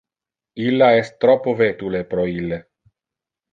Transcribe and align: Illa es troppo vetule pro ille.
Illa 0.69 0.87
es 1.01 1.11
troppo 1.25 1.55
vetule 1.61 2.03
pro 2.15 2.27
ille. 2.33 2.61